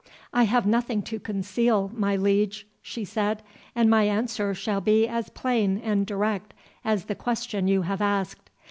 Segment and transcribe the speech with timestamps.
[0.33, 3.43] "I have nothing to conceal, my liege," she said,
[3.75, 8.49] "and my answer shall be as plain and direct as the question you have asked.